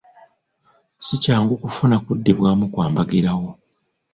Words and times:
Si 1.05 1.15
kyangu 1.23 1.53
kufuna 1.63 1.95
kuddibwamu 2.05 2.65
kwa 2.73 2.85
mbagirawo. 2.91 3.49